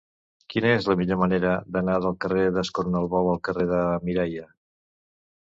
Quina 0.51 0.69
és 0.77 0.87
la 0.91 0.95
millor 1.01 1.19
manera 1.23 1.51
d'anar 1.75 1.97
del 2.05 2.15
carrer 2.25 2.47
d'Escornalbou 2.57 3.31
al 3.35 3.39
carrer 3.51 3.69
de 3.75 3.85
Mireia? 4.09 4.49